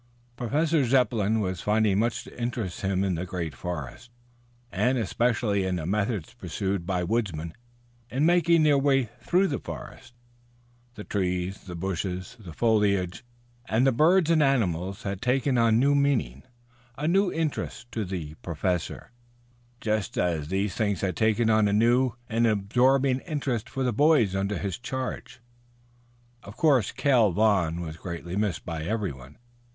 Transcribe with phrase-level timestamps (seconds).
[0.35, 4.09] Professor Zepplin was finding much to interest him in the great forests,
[4.71, 7.53] and especially in the methods pursued by woodsmen
[8.09, 10.15] in making their way through the forests.
[10.95, 13.23] The trees, the bushes, the foliage
[13.65, 16.41] and the birds and animals had taken on a new meaning,
[16.97, 19.11] a new interest to the Professor,
[19.81, 24.35] just as these things had taken on a new and absorbing interest for the boys
[24.35, 25.41] under his charge.
[26.41, 29.37] Of course Cale Vaughn was greatly missed by everyone.